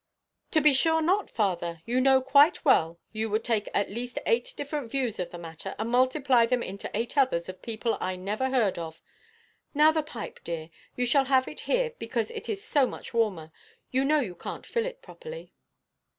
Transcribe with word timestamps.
"To 0.49 0.61
be 0.61 0.73
sure 0.73 0.99
not, 0.99 1.29
father. 1.29 1.83
You 1.85 2.01
know 2.01 2.23
quite 2.23 2.65
well 2.65 2.97
you 3.11 3.29
would 3.29 3.43
take 3.43 3.69
at 3.71 3.91
least 3.91 4.17
eight 4.25 4.51
different 4.57 4.89
views 4.89 5.19
of 5.19 5.29
the 5.29 5.37
matter, 5.37 5.75
and 5.77 5.91
multiply 5.91 6.47
them 6.47 6.63
into 6.63 6.89
eight 6.95 7.19
others 7.19 7.47
of 7.47 7.61
people 7.61 7.99
I 8.01 8.15
never 8.15 8.49
heard 8.49 8.79
of. 8.79 8.99
Now 9.75 9.91
the 9.91 10.01
pipe, 10.01 10.39
dear. 10.43 10.71
You 10.95 11.05
shall 11.05 11.25
have 11.25 11.47
it 11.47 11.59
here, 11.59 11.91
because 11.99 12.31
it 12.31 12.49
is 12.49 12.63
so 12.63 12.87
much 12.87 13.13
warmer. 13.13 13.51
You 13.91 14.03
know 14.03 14.21
you 14.21 14.33
canʼt 14.33 14.65
fill 14.65 14.87
it 14.87 15.03
properly." 15.03 15.53